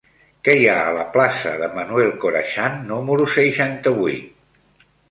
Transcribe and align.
Què 0.47 0.53
hi 0.59 0.63
ha 0.69 0.77
a 0.85 0.95
la 0.95 1.03
plaça 1.17 1.53
de 1.65 1.69
Manuel 1.75 2.11
Corachan 2.25 2.83
número 2.95 3.31
seixanta-vuit? 3.39 4.87